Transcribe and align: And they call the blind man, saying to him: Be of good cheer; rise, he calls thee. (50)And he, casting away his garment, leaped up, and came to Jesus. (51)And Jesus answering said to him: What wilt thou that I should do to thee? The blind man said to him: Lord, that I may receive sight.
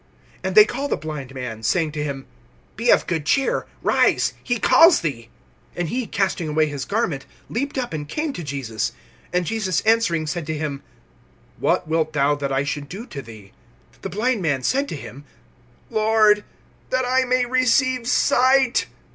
And 0.43 0.55
they 0.55 0.65
call 0.65 0.87
the 0.87 0.97
blind 0.97 1.35
man, 1.35 1.61
saying 1.61 1.91
to 1.91 2.03
him: 2.03 2.25
Be 2.75 2.89
of 2.89 3.05
good 3.05 3.23
cheer; 3.23 3.67
rise, 3.83 4.33
he 4.43 4.57
calls 4.59 5.01
thee. 5.01 5.29
(50)And 5.77 5.85
he, 5.89 6.07
casting 6.07 6.47
away 6.47 6.65
his 6.65 6.85
garment, 6.85 7.27
leaped 7.49 7.77
up, 7.77 7.93
and 7.93 8.09
came 8.09 8.33
to 8.33 8.43
Jesus. 8.43 8.93
(51)And 9.31 9.43
Jesus 9.43 9.81
answering 9.81 10.25
said 10.25 10.47
to 10.47 10.57
him: 10.57 10.81
What 11.59 11.87
wilt 11.87 12.13
thou 12.13 12.33
that 12.33 12.51
I 12.51 12.63
should 12.63 12.89
do 12.89 13.05
to 13.05 13.21
thee? 13.21 13.51
The 14.01 14.09
blind 14.09 14.41
man 14.41 14.63
said 14.63 14.89
to 14.89 14.95
him: 14.95 15.23
Lord, 15.91 16.45
that 16.89 17.05
I 17.05 17.23
may 17.25 17.45
receive 17.45 18.07
sight. 18.07 18.87